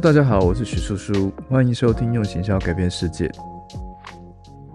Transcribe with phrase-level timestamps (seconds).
[0.00, 3.28] 大家好，我是许叔叔，欢迎收听用行销改变世界。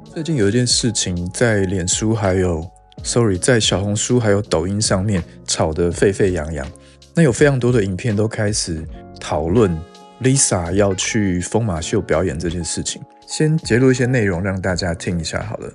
[0.04, 2.70] 最近有一件事情在脸书还有
[3.04, 6.68] ，sorry，在小红书还有抖音上面吵得沸沸扬扬。
[7.16, 8.86] 那有非常多的影片都开始
[9.18, 9.74] 讨论
[10.22, 13.02] Lisa 要去疯马秀表演这件事情。
[13.26, 15.72] 先截录一些内容让大家听一下好了。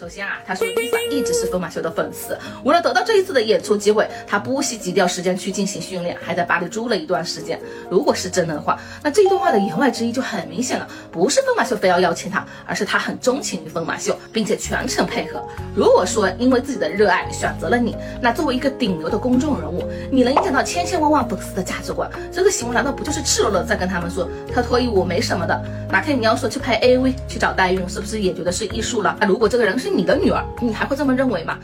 [0.00, 7.60] 首先啊，他说 Lisa 一直是疯马秀的粉丝，为了得到这一次的演出机会，他不惜挤掉时间去进行训练，还在巴黎住了一段时间。
[7.90, 15.46] 如果是真的话，那这一段话的言外之意就很明显了，不是疯马秀非要邀请他，而是他很钟情于疯马秀，并且全程配合。
[15.76, 25.62] 如果说因为自己的热爱选择了你，那作为一个顶流的公众人物，你能影响到千千万万粉丝的价值观，这个行为难道不就是赤裸裸在跟他们说他脱衣舞没什么的？
[25.90, 29.14] 哪天你要说去拍 AV 去找代孕，是不是也觉得是艺术了？
[29.20, 31.58] 那如果这个人是你的女儿，你还会这么认为吗？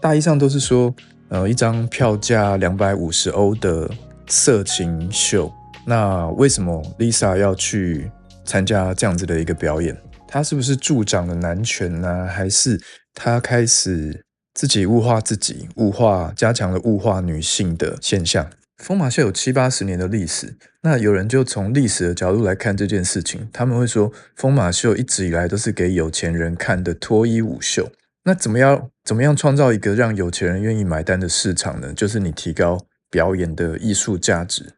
[0.00, 0.94] 大意上都是说，
[1.28, 3.90] 呃，一张票价两百五十欧的
[4.26, 5.50] 色情秀，
[5.86, 8.10] 那为什么 Lisa 要去
[8.44, 9.96] 参加这样子的一个表演？
[10.28, 12.26] 她是不是助长了男权呢？
[12.26, 12.80] 还是
[13.14, 18.46] 她开始自己物化自己，物化加强了物化女性的现象？
[18.84, 27.90] 疯马秀有七八十年的历史，那有人就从历史的角度来看这件事情，他们会说，疯马秀一直以来都是给有钱人看的脱衣舞秀。
[28.24, 31.94] 那怎么样怎么样创造一个让有钱人愿意买单的市场呢？
[31.94, 32.78] 就是你提高
[33.10, 34.74] 表演的艺术价值，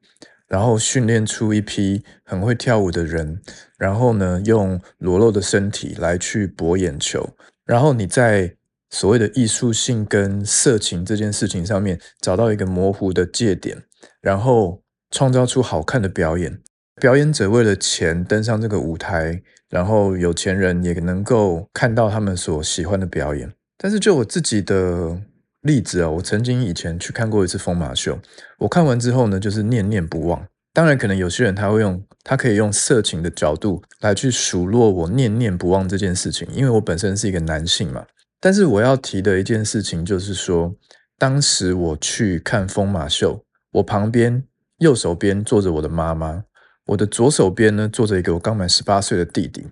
[0.46, 3.40] 然后训练出一批很会跳舞的人，
[3.76, 7.28] 然后呢，用裸露的身体来去博眼球，
[7.64, 8.54] 然后你在。
[8.88, 13.82] 所谓的艺术性跟色情这件事情上面找到一个模糊的界点，
[14.26, 14.82] 然后
[15.12, 16.58] 创造出好看的表演。
[17.00, 23.52] 表演者为了钱登上这个舞台，然后有钱人也能够看到他们所喜欢的表演。
[23.78, 25.16] 但是就我自己的
[25.60, 28.18] 例子啊，我曾经以前去看过一次疯马秀，
[28.58, 30.44] 我看完之后呢，就是念念不忘。
[30.72, 38.04] 当然，可能有些人他会用他可以用色情的角度来去数落我念念不忘这件事情，因为我本身是一个男性嘛。
[38.40, 40.74] 但是我要提的一件事情就是说，
[41.16, 43.40] 当时我去看疯马秀，
[43.76, 44.42] 我旁边
[44.78, 46.44] 右手边坐着我的妈妈，
[46.86, 49.66] 我的左手边呢坐着一个我刚满十八岁的弟弟。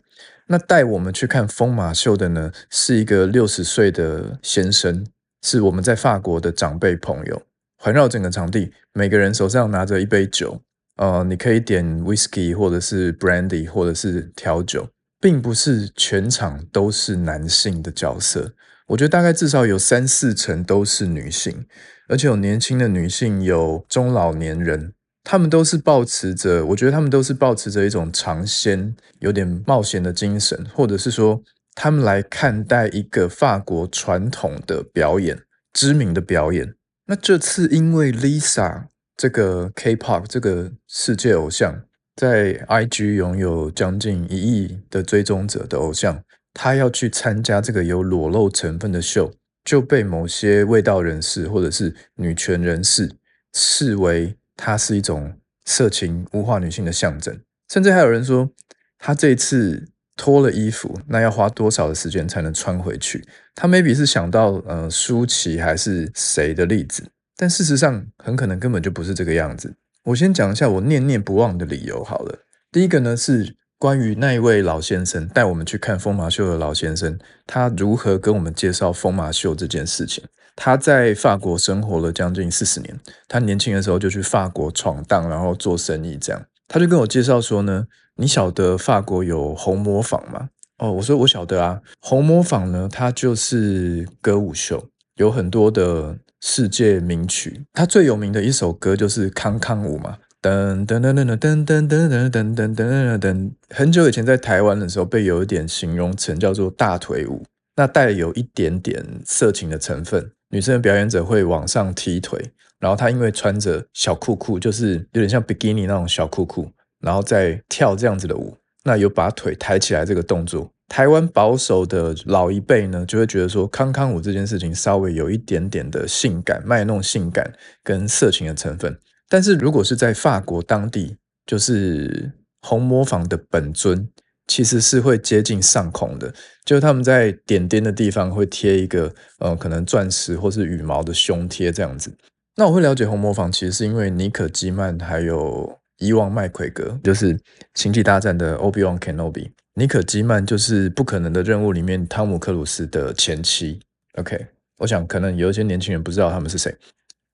[0.48, 5.06] 那带我们去看疯马秀的呢，是一个六十岁的先生，
[5.42, 7.42] 是我们在法国的长辈朋友。
[7.78, 10.60] 环绕整个场地，每个人手上拿着一杯酒，
[10.96, 14.88] 呃，你可以点 whisky 或者是 brandy 或者是调酒。
[15.20, 18.52] 并不是全场都是男性的角色，
[18.88, 21.64] 我觉得大概至少有三四成都是女性，
[22.08, 24.92] 而且有年轻的女性，有中老年人，
[25.22, 31.42] 他们都是保持着，我觉得他们都是保持着一种尝鲜、有点冒险的精神，或者是说
[31.74, 35.38] 他们来看待一个法国传统的表演、
[35.72, 36.74] 知名的表演。
[37.06, 38.84] 那这次因为 Lisa
[39.16, 41.82] 这个 K-pop 这个世界偶像。
[42.16, 46.22] 在 IG 拥有将近一亿的追踪者的偶像，
[46.52, 49.32] 他要去参加这个有裸露成分的秀，
[49.64, 53.10] 就被某些卫道人士或者是女权人士
[53.54, 57.40] 视为它是一种色情污化女性的象征，
[57.72, 58.50] 甚至还有人说
[58.98, 63.26] 他这次脱了衣服，那要花多少的时间才能穿回去？
[63.54, 67.04] 他 maybe 是想到呃舒淇还是谁的例子，
[67.36, 69.74] 但事实上很可能根本就不是这个样子。
[70.04, 72.38] 我先讲一下我念念不忘的理由好了。
[72.70, 80.24] 第一个呢是关于那一位老先生带我们去看疯马秀的老先生，他如何跟我们介绍疯马秀这件事情。
[80.56, 82.98] 他在法国生活了将近四十年，
[83.28, 86.42] 他年轻的时候就去法国闯荡，然后做生意这样。
[86.68, 87.86] 他就跟我介绍说呢，
[88.16, 90.48] 你晓得法国有红磨坊吗？
[90.78, 96.16] 哦，我说我晓得啊，红磨坊呢，它就是歌舞秀，有很多的。
[96.46, 103.50] 世界名曲，它最有名的一首歌就是《康康舞》嘛，噔噔噔噔噔噔噔噔噔噔噔噔。
[103.70, 107.42] 很久以前在台湾的时候，被有一点形容成叫做大腿舞，
[107.76, 110.30] 那带有一点点色情的成分。
[110.50, 112.38] 女生的表演者会往上踢腿，
[112.78, 116.70] 然后她因为穿着小裤裤，就是有点像比基尼那种小裤裤，
[117.00, 118.54] 然后再跳这样子的舞，
[118.84, 120.70] 那有把腿抬起来这个动作。
[120.88, 127.50] 台湾保守的老一辈呢，就会觉得说康康舞这件事情稍微有一点点的性感、卖弄性感
[127.82, 128.94] 跟色情的成分。
[129.34, 132.30] 但是如果是在法国当地，就是
[132.62, 134.08] 红磨坊的本尊，
[134.46, 136.32] 其实是会接近上空的，
[136.64, 142.16] 就是他们在点点的地方会贴一个呃可能钻石或是羽毛的胸贴这样子。
[142.54, 147.36] 那我会了解红磨坊，其实是因为尼可基曼还有伊旺麦奎格，就是
[147.74, 149.50] 星际大战的 Obi Wan Kenobi。
[149.74, 153.80] 尼可基曼就是不可能的任务里面汤姆克鲁斯的前妻。
[154.16, 154.46] OK，
[154.78, 156.72] 我想可能有一些年轻人不知道他们是谁。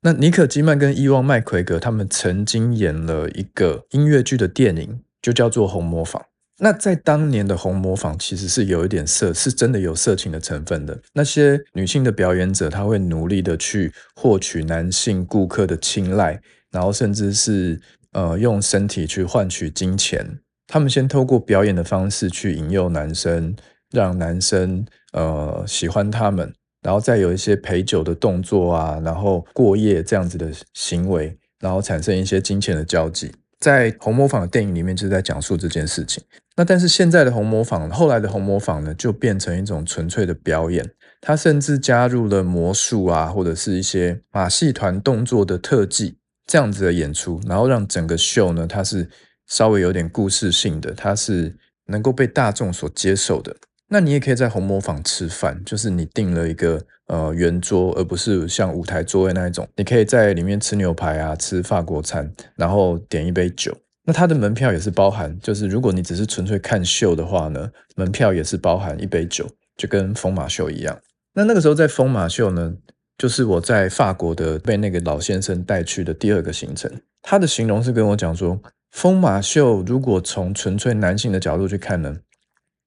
[0.03, 6.23] 那尼可基曼跟伊旺麦奎格他们曾经演了一个音乐剧的电影，就叫做《红模仿》。
[6.63, 11.01] 那在当年的红模仿其实是有一点色，是真的有色情的成分的。
[11.15, 17.81] 那些女性的表演者，她会努力的去获取男性顾客的青睐，然后甚至是
[18.13, 20.39] 呃用身体去换取金钱。
[20.67, 23.57] 他们先透过表演的方式去引诱男生，
[23.91, 26.53] 让男生呃喜欢他们，
[26.83, 33.33] 然后再有一些陪酒的动作啊，然后过夜这样子的行为，然后产生一些金钱的交际。
[33.59, 36.25] 在红模仿的电影里面，就是在讲述这件事情。
[36.57, 40.91] 那但是现在的红模仿，后来的红模仿呢，就变成一种纯粹的表演。
[41.21, 46.17] 它甚至加入了魔术啊，或者是一些马戏团动作的特技
[46.47, 49.07] 这样子的演出，然后让整个秀呢，它是
[49.47, 51.55] 稍微有点故事性的，它是
[51.89, 53.55] 能够被大众所接受的。
[53.93, 59.67] 那你也可以在红磨坊吃饭，就是你订了一个呃圆桌，而不是像舞台座位那一种。
[59.75, 63.77] 你可以在里面吃牛排啊，吃法国餐，然后点一杯酒。
[64.05, 69.45] 那它的门票也是包含，就是如果你只是纯粹看秀的话呢，门票也是包含一杯酒，
[69.77, 70.97] 就跟疯马秀一样。
[71.35, 72.73] 那那个时候在疯马秀呢，
[73.19, 76.89] 就是我在法国的被那个老先生带去的第二个行程。
[77.23, 78.61] 他的形容是跟我讲说，
[78.93, 82.19] 疯马秀如果从纯粹男性的角度去看呢。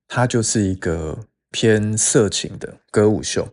[0.08, 1.18] 它就是一个
[1.52, 3.48] 偏色情的歌舞秀，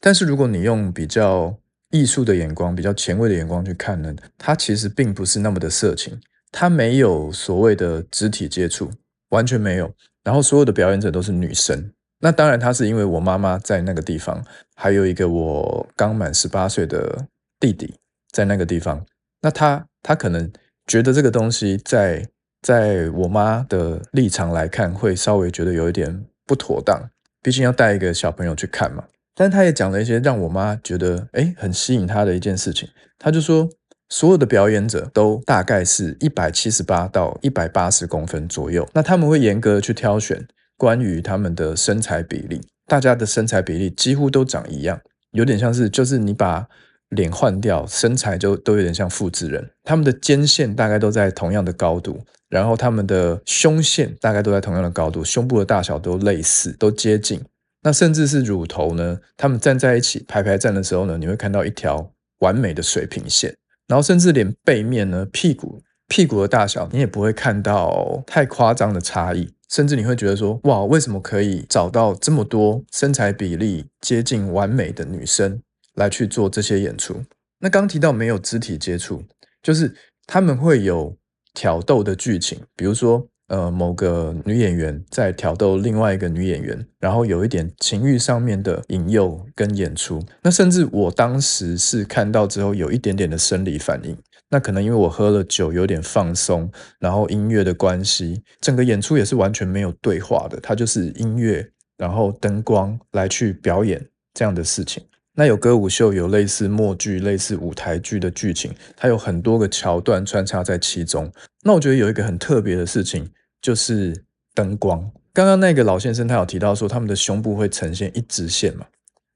[0.00, 1.56] 但是如果你用比较
[1.90, 6.20] 艺术的眼光、比较前卫的眼光去看呢，它其实并不是那么的色情，
[6.52, 8.90] 它没有所谓的肢体接触，
[9.30, 9.92] 完全没有。
[10.22, 14.44] 然后所有的表演者都是女生，那当然，他是因为我妈妈在那个地方，
[14.74, 17.26] 还有一个我刚满十八岁的
[17.58, 17.94] 弟弟
[18.30, 19.04] 在那个地方，
[19.42, 20.50] 那他他可能
[20.86, 22.28] 觉得这个东西在。
[22.66, 27.00] 在我妈的立场来看，会稍微觉得有一点不妥当，
[27.40, 29.04] 毕竟要带一个小朋友去看嘛。
[29.36, 32.88] 但是他也讲了一些让我妈觉得哎很吸引她的一件事情。
[33.20, 33.68] 他就说，
[34.08, 38.84] 所有的表演者都大概是一百七十八到一百八十公分左右。
[38.92, 40.44] 那他们会严格的去挑选
[40.76, 46.66] 关于他们的身材比例，大家的身材比例几乎都长一样，有点像是就是你把。
[47.10, 49.70] 脸换掉，身材就都有点像复制人。
[49.84, 57.40] 他们的肩线大概都在同样的高度，然后他们的胸线大概都在同样的高度，胸部的大小都类似，都接近。
[57.82, 62.10] 那甚至是乳头呢，他们站在一起排排站的时候呢，你会看到一条
[62.40, 63.56] 完美的水平线。
[63.86, 69.48] 然后甚至连背面呢，屁股屁股的大小，你也不会看到太夸张的差异。
[69.68, 75.60] 甚至你会觉得说，哇，为什么可以找到这么多身材比例接近完美的女生？
[75.96, 77.20] 来去做这些演出。
[77.58, 79.22] 那刚提到没有肢体接触，
[79.62, 79.94] 就是
[80.26, 81.16] 他们会有
[81.52, 90.22] 挑逗的剧情，比如说，呃，某个女演员在挑逗另外一个女演员，然后有一点情欲上面的引诱跟演出。
[90.42, 94.16] 那甚至我当时是看到之后有一点点的生理反应。
[94.48, 96.70] 那可能因为我喝了酒，有点放松，
[97.00, 105.02] 然后音乐的关系，整个演出也是完全没有对话的，它就是音乐，然后灯光来去表演这样的事情。
[105.38, 111.30] 那有歌舞秀，有类似默剧、类似舞台剧的剧情，它有很多个桥段穿插在其中。
[111.62, 113.30] 那我觉得有一个很特别的事情，
[113.60, 114.24] 就是
[114.54, 115.12] 灯光。
[115.34, 118.86] 刚刚那个老先生他有提到说，他们的胸部会呈现一直线嘛？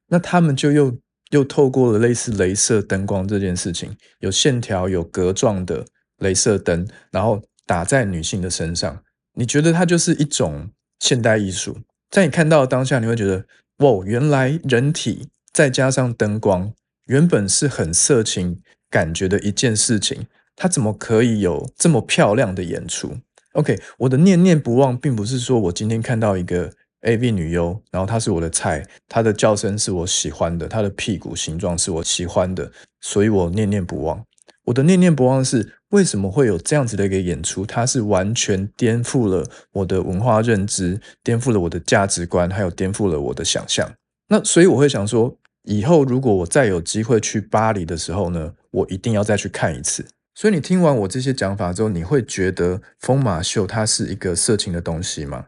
[0.08, 0.96] 那他们就又
[1.32, 5.84] 又透过了类似镭射灯光这件事情，有线条、有格状的
[6.20, 9.02] 镭射灯，然后打在女性的身上。
[9.34, 10.70] 你觉得它就是一种
[11.00, 11.76] 现代艺术？
[12.10, 13.44] 在你看到的当下，你会觉得，
[13.80, 15.28] 哇，原来人体。
[15.52, 16.72] 再加上灯光，
[17.06, 23.16] 原本是很色情感觉的一件事情，它怎么可以有这么漂亮的演出
[23.54, 34.24] ？OK，我的念念不忘，并不是说我今天看到一个 AV 女优，然后她是我的菜，她的叫声是我喜欢的，她的屁股形状是我喜欢的，所以我念念不忘。
[34.66, 37.66] 我的念念不忘是为什么会有这样子的一个演出？
[37.66, 43.92] 它是完全颠覆了我的文化认知，颠覆了我的价值观，还有颠覆了我的想象。
[44.28, 45.36] 那所以我会想说。
[45.64, 50.06] 以后如果我再有机会去巴黎的时候呢，我一定要再去看一次。
[50.34, 55.46] 所以你听完我这些讲法之后，你会觉得疯马秀它是一个色情的东西吗？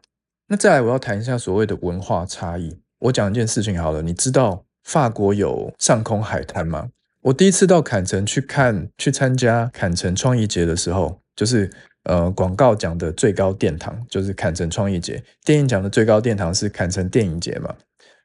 [0.48, 2.76] 那再来，我要谈一下所谓的文化差异。
[2.98, 6.90] 我讲一件事情好了，你知道法国有上空海滩吗？
[7.22, 11.70] 我第一次到坎城去看、去参加坎城创意节的时候，就是
[12.02, 17.74] 呃广告讲的最高殿堂就是坎城创意节，电影讲的最高殿堂是坎城电影节嘛。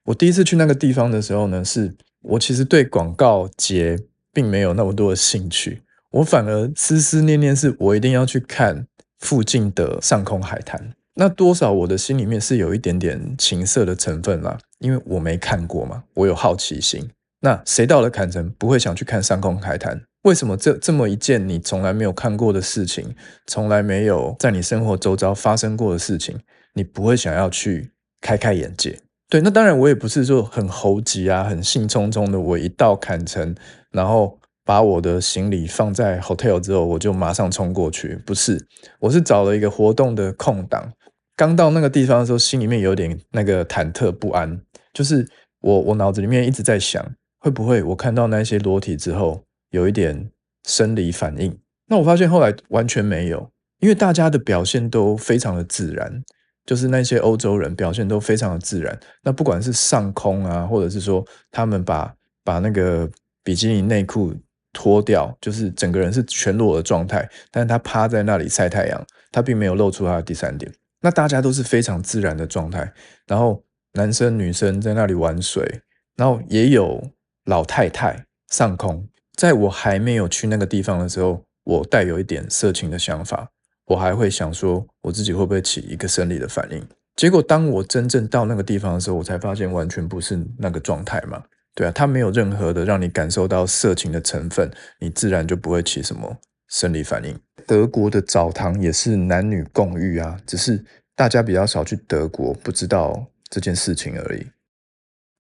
[0.08, 4.00] 我第一次去那个地方的时候呢，是我其实对广告节
[4.34, 8.88] 并没有那么多的兴趣，我反而思思念念是我一定要去看
[9.20, 10.94] 附近的上空海滩。
[11.16, 17.10] 那多少我的心里面是有一点点情色的成分啦，因为我没看过嘛，我有好奇心。
[17.42, 20.02] 那谁到了坎城不会想去看上空海滩？
[20.22, 23.14] 为什么这这么一件你从来没有看过的事情，
[23.46, 26.40] 从来没有在你生活周遭发生过的事情，
[26.76, 28.98] 你不会想要去开开眼界？
[29.30, 33.54] 对，那当然我也不是说很猴急啊，很兴冲冲的，我一到坎城，
[33.92, 38.66] 然后把我的行李放在 hotel 之后，我就马上冲过去，不是，
[39.00, 40.94] 我是找了一个活动的空档，
[41.36, 44.62] 刚到那个地方的时候，心里面有点那个忐忑不安，
[44.94, 45.28] 就是
[45.62, 47.06] 我我脑子里面一直在想。
[47.40, 50.32] 会不会我看到那些裸体之后有一点
[50.68, 51.56] 生理反应？
[51.86, 56.24] 那我发现后来完全没有，因为大家的表现都非常的自然，
[56.68, 58.96] 就是那些欧洲人表现都非常的自然。
[59.24, 63.10] 那不管是上空啊，或者是说他们把把那个
[63.44, 64.32] 比基尼内裤
[64.72, 70.72] 脱掉，就是整个人是全裸的状态，但是他趴在那里晒太阳，他并没有露出他的第三点。
[71.02, 72.94] 那大家都是非常自然的状态，
[73.26, 75.82] 然后男生女生在那里玩水，
[76.16, 77.12] 然后也有。
[77.48, 79.08] 老太太上空，
[79.38, 83.52] 在我还没有去那个地方的时候，我带有一点色情的想法，
[83.88, 86.88] 我还会想说，我自己会不会起一个生理的反应？
[87.16, 91.42] 结果当我真正到那个地方的时候，我才发现完全不是那个状态嘛。
[91.74, 96.38] 对啊，它没有任何的让你感受到色情的成分，你自然就不会起什么
[96.70, 97.40] 生理反应。
[97.66, 100.84] 德国的澡堂也是男女共浴啊，只是
[101.16, 104.46] 大家比较少去德国，不知道这件事情而已。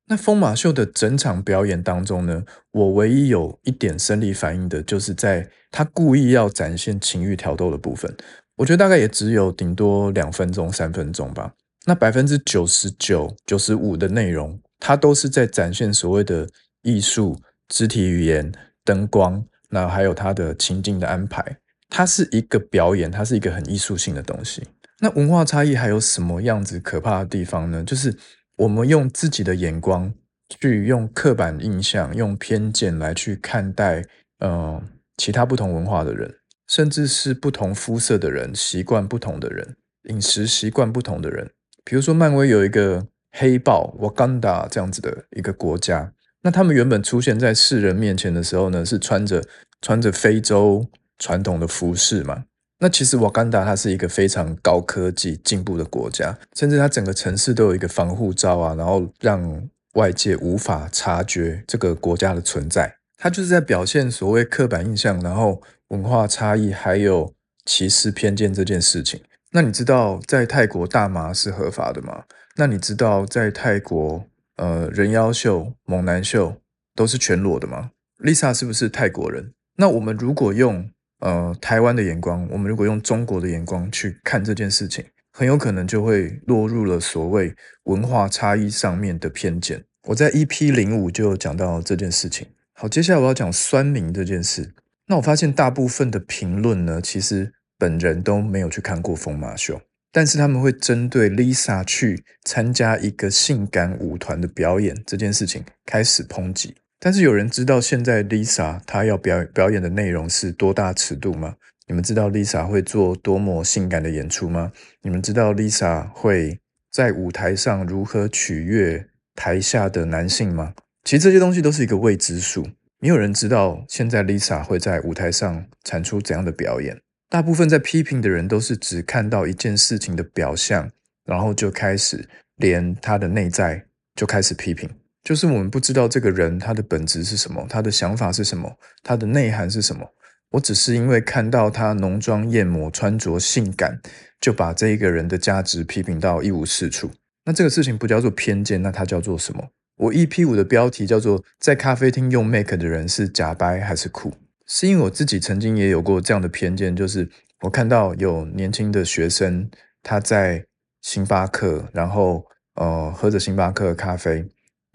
[0.09, 8.15] 那疯马秀的整场表演当中呢，我唯一有一点生理反应的，就是在他故意要展现情欲挑逗的部分。
[8.55, 11.53] 我觉得大概也只有顶多两分钟、三分钟吧。
[11.85, 16.47] 那百分之九十九、九十五的内容，它都是在展现所谓的
[16.83, 17.37] 艺术、
[17.67, 18.49] 肢体语言、
[18.85, 21.57] 灯光，那还有他的情境的安排。
[21.89, 24.63] 它是一个表演，它是一个很艺术性的东西。
[24.99, 27.83] 那文化差异还有什么样子可怕的地方呢？
[27.83, 28.17] 就是。
[28.57, 30.13] 我们用自己的眼光
[30.49, 34.03] 去用刻板印象、用偏见来去看待，
[34.39, 34.81] 呃，
[35.17, 36.35] 其他不同文化的人，
[36.67, 39.75] 甚至是不同肤色的人、习惯不同的人、
[40.09, 41.51] 饮食习惯不同的人。
[41.85, 46.11] 比如说，漫威有一个黑豹 Wakanda 这样子的一个国家，
[46.41, 49.43] 那他们原本出现在世人面前的时候呢，是穿着
[49.81, 50.87] 穿着非洲
[51.19, 52.45] 传统的服饰嘛。
[52.79, 62.97] 那其实瓦干达它是一个非常高科技进步的国家，甚至它整个城市都有一个防护罩啊，然后让外界无法察觉这个国家的存在。
[63.17, 67.33] 它就是在表现所谓刻板印象，然后文化差异，还有
[67.65, 69.19] 歧视偏见这件事情。
[69.51, 72.25] 那你知道在泰国大麻是合法的吗？
[72.57, 74.23] 那你知道在泰国
[74.57, 76.61] 呃人妖秀、猛男秀
[76.93, 79.53] 都是全裸的吗？Lisa 是不是泰国人？
[79.77, 89.83] 那我们如果用呃，台湾的眼光，我们如果用中国的眼光去看这件事情，很有可能就会落入了所谓文化差异上面的偏见。
[90.03, 92.47] 我在 EP 零五就讲到这件事情。
[92.73, 94.73] 好，接下来我要讲酸民这件事。
[95.07, 99.81] 那我发现大部分的评论呢，其实本人都没有去看过疯马秀，
[100.11, 106.75] 但是他们会针对 Lisa 去参加一个性感舞团的表演这件事情开始抨击。
[106.99, 111.55] 但是有人知道现在 Lisa 她要表表演的内容是多大尺度吗？
[111.87, 114.71] 你们知道 Lisa 会做多么性感的演出吗？
[115.01, 116.59] 你们知道 Lisa 会
[116.91, 120.73] 在舞台上如何取悦台下的男性吗？
[121.03, 122.67] 其实这些东西都是一个未知数，
[122.99, 126.99] 没有人知道现在 Lisa 会在舞台上产出怎样的表演。
[127.29, 130.89] 大部分在批评的人都是只看到一件事情的表象，
[131.25, 133.85] 然后就开始连他的内在
[134.15, 134.89] 就开始批评。
[135.27, 140.09] 就是我们不知道这个人他的本质是什么，他的想法是什么，他的内涵是什么。
[140.51, 143.99] 我只是因为看到他浓妆艳抹、穿着性感，
[144.39, 147.11] 就把这一个人的价值批评到一无是处。
[147.43, 149.67] 那这个事情不叫做偏见，那它叫做什么？
[149.97, 154.31] 我 EP 五的标题叫做“在咖啡厅用 make 的人是假白还是酷”，
[154.65, 157.29] 是因为我自己曾经也有过这样的偏见，就是
[157.63, 159.69] 我看到有年轻的学生
[160.01, 160.63] 他在
[161.01, 164.45] 星巴克，然后呃喝着星巴克咖啡。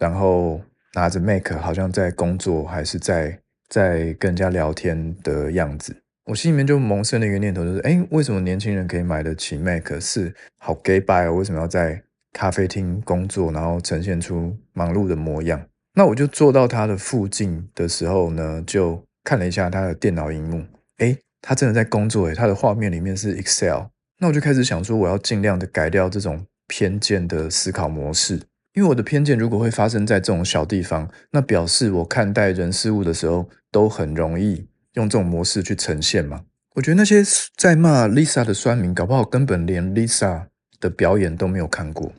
[0.02, 0.60] 然后
[0.94, 5.94] 拿着 Mac，好像在工作，还是在在跟人家聊天的样子。
[6.24, 9.88] 我心里面就萌生了一个念头，就是哎，为什么年轻人可以买得起 Mac？
[10.00, 11.34] 是好 gay by 哦？
[11.34, 15.64] 为什么要在咖啡厅工作，然后呈现出忙碌的模样？
[15.94, 20.64] 那我就坐到他的附近的时候呢，就看了一下他的电脑荧幕。
[20.98, 23.84] 哎，他真的在工作，哎，他的画面里面是 Excel。
[24.18, 28.40] 那我就开始想说，我要尽量的改掉这种偏见的思考模式。
[28.74, 36.44] 因为我的偏见如果会发生在这种小地方，那表示我看待人事物的时候都很容易用这种模式去呈现嘛。
[36.74, 37.22] 我觉得那些
[37.54, 40.46] 在骂 Lisa 的酸民，搞不好根本连 Lisa
[40.80, 42.12] 的表演都没有看过。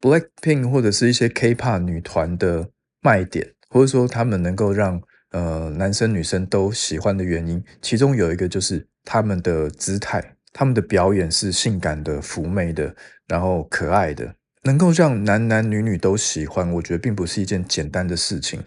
[0.00, 2.70] Blackpink 或者是一些 K-pop 女团的
[3.02, 12.96] 卖点，或者说他们能够让呃男生女生都喜欢的原因，其中有一个就是他们的姿态，他们的表演是性感的、妩媚的，
[13.28, 14.34] 然后可爱的，
[14.64, 16.70] 能够让男男女女都喜欢。
[16.72, 18.62] 我觉得并不是一件简单的事情。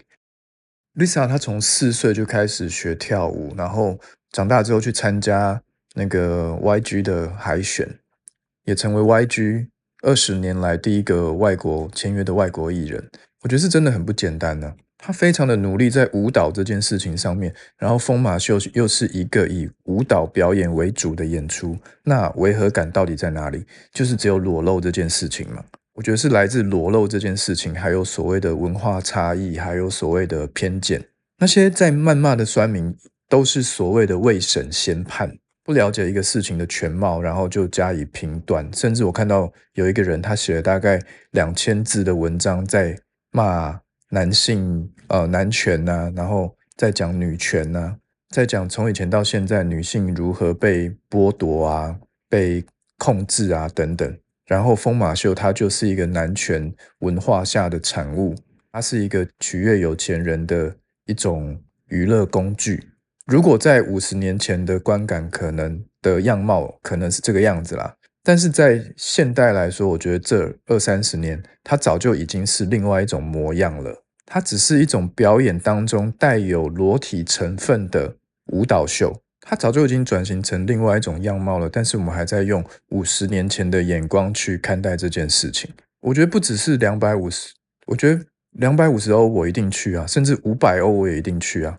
[0.94, 3.98] Lisa 她从四岁就开始学跳舞，然后
[4.32, 5.60] 长大之后去参加
[5.94, 7.98] 那个 YG 的海选，
[8.64, 9.68] 也成为 YG
[10.02, 13.10] 二十年来第一个外国签约的外国艺人。
[13.42, 14.74] 我觉得是真的很不简单呢。
[14.98, 23.66] 她非常的努力在舞蹈这件事情上面，然后疯马秀又是一个以舞蹈表演为主的演出，那违和感到底在哪里？
[23.92, 25.62] 就是只有裸露这件事情嘛。
[25.96, 31.02] 我觉得是来自裸露这件事情，还有所谓的文化差异，还有所谓的偏见。
[31.38, 32.94] 那些在谩骂的酸民，
[33.30, 35.34] 都是所谓的未审先判，
[35.64, 38.70] 不了解一个事情的全貌，然后就加以评断。
[38.74, 41.00] 甚至我看到有一个人，他写了大概
[41.30, 42.94] 两千字的文章，在
[43.32, 47.96] 骂男性，呃，男权呐，然后再讲女权呐，
[48.28, 51.98] 再讲从以前到现在女性如何被剥夺啊，
[52.28, 52.62] 被
[52.98, 54.14] 控制啊等等。
[54.46, 58.34] 然后疯马秀它就是一个男权文化下的产物，
[58.72, 60.76] 它是一个取悦有钱人的
[61.06, 62.92] 一种娱乐工具。
[63.26, 74.04] 如果在五十年前的观感可能的样貌可能是这个样子啦，但是在现代来说，我觉得这二三十年它早就已经是另外一种模样了。
[74.24, 79.20] 它只是一种表演当中带有裸体成分的舞蹈秀。
[79.48, 85.70] 它早就已经转型成另外一种样貌了，但是我们还在用五十年前的眼光去看待这件事情。
[86.00, 87.54] 我觉得不只是两百五十，
[87.86, 91.78] 我觉得两百五十欧我一定去啊，甚至五百欧我也一定去啊。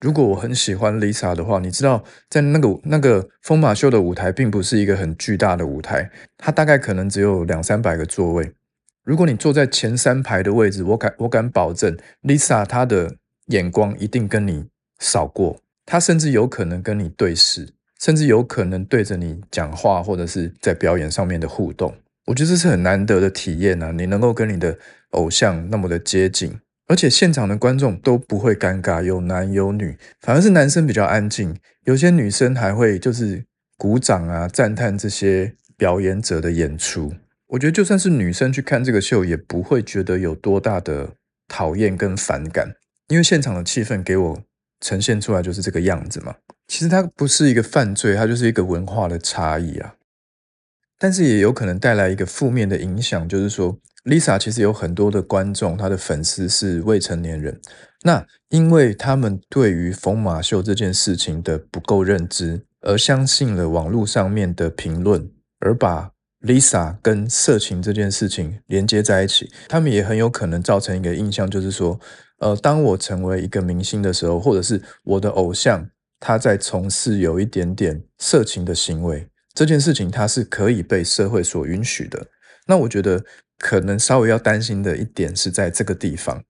[0.00, 8.52] 如果我很喜欢 Lisa 的话，你知道，在那个那个疯马秀的舞台，并不是一个很巨大的舞台，它大概可能只有两三百个座位。
[9.04, 14.66] 如果你坐在前三排的位置，我敢我敢保证，Lisa 她的眼光一定跟你
[15.00, 15.58] 扫过。
[15.90, 21.92] 他甚至有可能跟你对视，甚至有可能对着你讲话，或者是在表演上面的互动。
[22.26, 23.90] 我觉得这是很难得的体验啊！
[23.90, 24.78] 你能够跟你的
[25.10, 33.44] 偶像那么的接近，而且现场的观众都不会尴尬，有男有女，反而是男生比较安静，有些女生还会就是
[33.76, 37.12] 鼓掌啊，赞叹这些表演者的演出。
[37.48, 41.14] 我觉得就算是女生去看这个秀，也不会觉得有多大的
[41.48, 42.76] 讨厌跟反感，
[43.08, 44.42] 因为现场的气氛给我。
[44.80, 46.34] 呈现出来就是这个样子嘛。
[46.68, 49.94] 其实它不是一个犯罪，它就是一个文化的差异啊。
[50.98, 57.60] 但是也有可能带来一个负面的影响，就是说，Lisa 其实有很多的观众，她的粉丝是未成年人。
[58.02, 66.10] 那因为他们对于疯马秀这件事情的不够认知，而相信了网络上面的评论，而把
[66.42, 71.98] Lisa 跟色情这件事情连接在一起，他们也很有可能造成一个印象，就是说。
[72.40, 82.26] 呃，当我成为一个明星的时候，或者是我的偶像他在从事有一点点色情的行为，这件事情他是可以被社会所允许的。
[82.66, 83.24] 那我觉得
[83.58, 86.42] 可能稍微要担心的一点是在这个地方。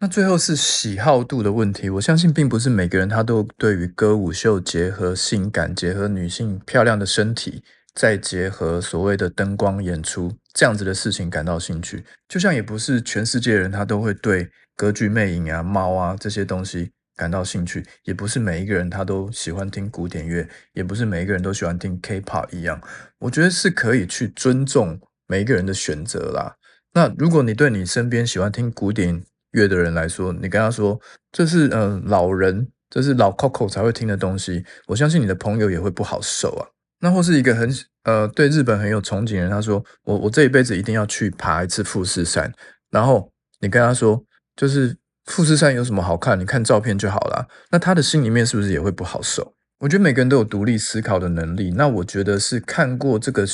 [0.00, 7.62] 那最后是喜好度的问题，我相信并不是每个人他都对于歌舞秀结合性感、结合女性漂亮的身体，
[7.94, 12.04] 再结合所谓的灯光演出这样子的事情感到兴趣。
[12.28, 14.50] 就像也不是全世界人他都会对。
[14.76, 22.80] 歌剧魅影啊，猫啊这些东西感到兴趣，也不是每一个人他都喜欢听古典乐，也不是每一个人都喜欢听 K-pop 一样。
[23.18, 26.56] 我觉得是可以去尊重每一个人的选择啦。
[26.94, 30.98] 那如果你对你身边喜欢听古典乐的人来说，你跟他说
[31.30, 36.64] 这是呃老人，这是老 Coco 才会听的东西，我相信你的朋友也会不好受啊。
[37.00, 37.68] 那或是一个很
[38.04, 42.52] 呃对日本很有憧憬的人，他说我我这一辈子一定要去爬一次富士山，
[42.90, 44.24] 然后你跟他说。
[44.56, 46.38] 就是富士山有什么好看？
[46.38, 47.48] 你看照片就好了。
[47.70, 49.54] 那他的心里面是不是也会不好受？
[49.78, 51.70] 我觉得每个人都有独立思考的能力。
[51.70, 53.46] 那我觉得是看过这个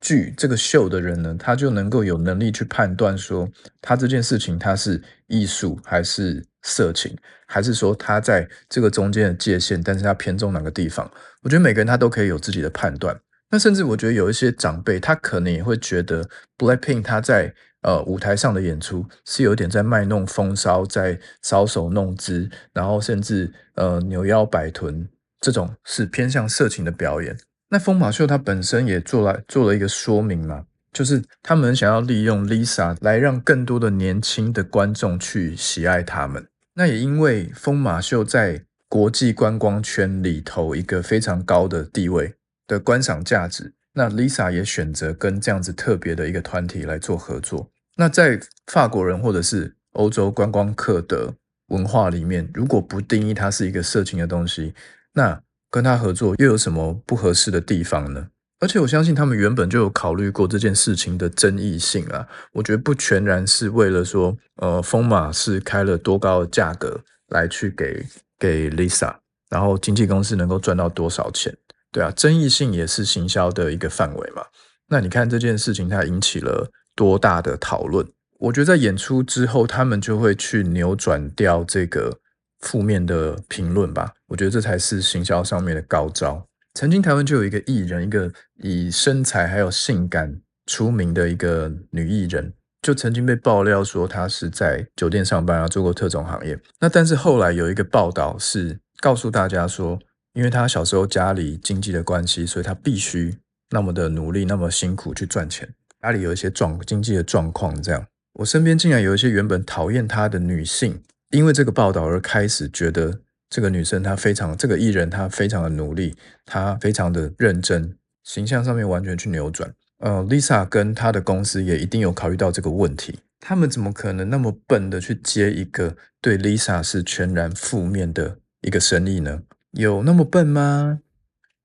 [0.00, 3.48] 剧、这个秀的人呢，他就能够有能力去判断说，
[3.80, 7.16] 他这件事情他是艺术还是色情，
[7.46, 11.10] 还是说他在这个中间的界限，但是他偏重哪个地方？
[11.42, 13.18] 我觉得每个人他都可以有自己的判断。
[13.50, 17.54] 那甚至我觉得有一些长辈，他可能也会觉得 Blackpink 他在。
[17.82, 25.08] 呃，舞台上的演出是有点在卖弄风骚，在搔首弄姿，然后甚至呃扭腰摆臀，
[25.40, 27.38] 这种是偏向色情的表演。
[27.70, 36.46] 那疯马秀它本身也做了做了一个说明嘛，就是他们想要利用 Lisa 来让更多的年轻的观众去喜爱他们。
[36.74, 42.34] 那也因为疯马秀在国际观光圈里头一个非常高的地位
[42.66, 43.74] 的观赏价值。
[43.94, 47.70] 那 Lisa 也选择跟这样子特别的一个团体来做合作。
[47.96, 51.34] 那在法国人或者是欧洲观光客的
[51.68, 54.72] 文化里面，如果不定义它是一个色情的东西，
[55.14, 58.28] 那跟他合作又有什么不合适的地方呢？
[58.60, 62.26] 而且我相信他们原本就有考虑过这件事情的争议性啊。
[62.52, 68.04] 我觉得不全然是为了说，呃，风马是开了多高的价格来去给
[68.38, 69.14] 给 Lisa，
[69.48, 71.56] 然后经纪公司能够赚到多少钱，
[71.92, 74.42] 对啊，争议性也是行销的一个范围嘛。
[74.88, 78.06] 那你看这件事情它引起了多大的讨论？
[78.40, 82.18] 我觉得在演出之后，他们就会去扭转掉这个
[82.60, 84.12] 负面的评论吧。
[84.28, 86.46] 我觉得这才是行销上面的高招。
[86.74, 92.52] 曾经台湾就有一个艺人，一个以身材还有性感出名的一个女艺人，
[92.82, 96.56] 就曾经被爆料说她是在酒店上班啊，做过特种行业。
[96.78, 99.98] 那但是后来有一个报道是告诉大家说，
[100.34, 103.36] 因为她小时候家里经济的关系，所以她必须
[103.70, 105.68] 那么的努力，那么辛苦去赚钱。
[106.00, 113.22] 家里有一些状经济的状况，这样我身边竟然有一些原本讨厌她的女性，因为这个报道而开始觉得。
[113.50, 119.72] 这个女生她非常，这个艺人她非常的努力，她非常的认真，形象上面完全去扭转。
[119.98, 129.42] 呃，Lisa 跟她的公司也一定有考虑到这个问题，他们怎么可能那么笨的去接一个对 Lisa 是全然负面的一个生意呢？
[129.72, 131.00] 有那么笨吗？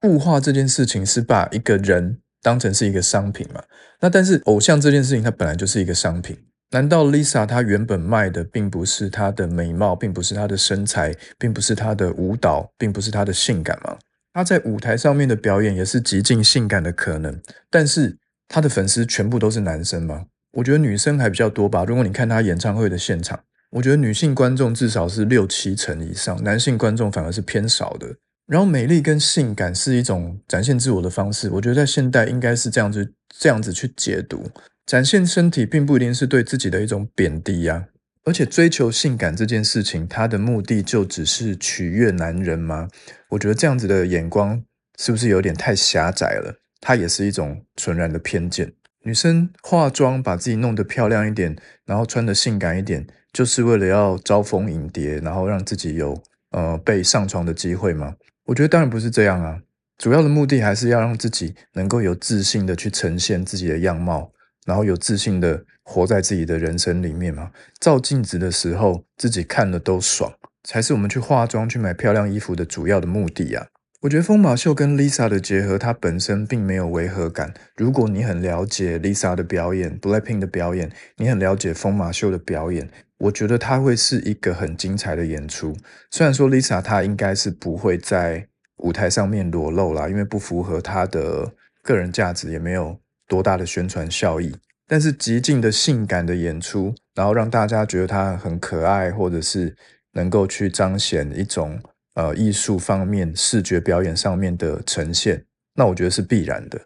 [0.03, 3.63] 物化这件事情是把一个人当成是一个商品嘛？
[4.01, 6.37] 那但是偶像这件事情它本来就是一个商品。
[6.73, 13.97] 难道 Lisa 她原本卖的并不是她的美貌，并不是她的身材，并不是她的舞蹈，并不是她的性感吗？
[14.33, 20.25] 她在舞台上面的表演也是极尽性感的可能，但是她的粉丝全部都是男生吗？
[20.53, 21.85] 我觉得女生还比较多吧。
[21.85, 28.15] 如果你看她演唱会的现场，我觉得女性观众至少是六七成以上，男性观众反而是偏少的。
[28.47, 34.49] 然后美丽跟性感是一种展现自我的方式，我觉得在现代应该是这样子这样子去解读。
[34.85, 37.85] 展现身体并不一定是对自己的一种贬低呀，
[38.25, 42.89] 而且追求性感这件事情，它的目的就只是取悦男人吗？
[43.29, 44.61] 我觉得这样子的眼光
[44.99, 46.55] 是不是有点太狭窄了？
[46.81, 48.73] 它也是一种纯然的偏见。
[49.05, 58.15] 女生化妆把自己弄得漂亮一点，然后穿得性感一点，就是为了要招蜂引蝶，然后让自己有呃被上床的机会吗？
[58.45, 59.61] 我觉得当然不是这样啊，
[59.97, 64.31] 主要的目的还是要让自己能够有自信的去呈现自己的样貌。
[64.65, 67.51] 然后有自信的活在自己的人生里面嘛？
[67.79, 73.67] 照镜子的时候，自己看了都爽，才是我们去化妆、去买漂亮衣服的主要的目的呀。
[74.01, 77.53] 我觉得疯马秀跟 Lisa 的结合，它本身并没有违和感。
[77.77, 85.73] 如果你很了解 Lisa 的表演、Blackpink 的表演，你很了解疯马秀的表演，我觉得它会是一个很精彩的演出。
[86.11, 88.45] 虽然说 Lisa 她应该是不会在
[88.79, 92.99] 舞台上面裸露啦，因为不符合她的个人价值，也没有。
[93.33, 94.55] 多大的宣传效益？
[94.87, 99.75] 但是极尽的性感的演出，然后让大家觉得她很可爱，或者是
[100.11, 101.81] 能够去彰显一种
[102.13, 105.43] 呃艺术方面视觉表演上面的呈现，
[105.73, 106.79] 那我觉得是必然的。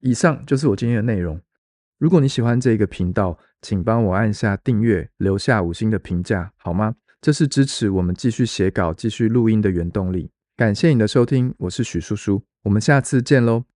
[0.00, 1.40] 以上就是我今天的内容。
[1.98, 6.96] 如果你喜欢这个频道，请帮我按下订阅，留下五星的评价，好吗？
[7.22, 10.30] 这是支持我们继续写稿、继续录音的原动力。
[10.56, 13.75] 感谢你的收听，我是许叔叔，我们下次见喽。